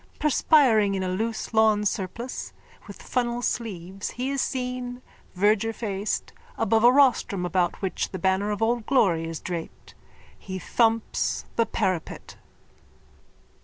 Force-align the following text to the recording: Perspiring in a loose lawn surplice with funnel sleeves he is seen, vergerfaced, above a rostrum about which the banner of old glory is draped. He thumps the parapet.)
Perspiring 0.17 0.95
in 0.95 1.03
a 1.03 1.07
loose 1.09 1.53
lawn 1.53 1.85
surplice 1.85 2.53
with 2.87 3.03
funnel 3.03 3.43
sleeves 3.43 4.09
he 4.09 4.31
is 4.31 4.41
seen, 4.41 5.03
vergerfaced, 5.37 6.31
above 6.57 6.83
a 6.83 6.91
rostrum 6.91 7.45
about 7.45 7.83
which 7.83 8.09
the 8.09 8.17
banner 8.17 8.49
of 8.49 8.63
old 8.63 8.87
glory 8.87 9.27
is 9.27 9.39
draped. 9.39 9.93
He 10.39 10.57
thumps 10.57 11.45
the 11.55 11.67
parapet.) 11.67 12.35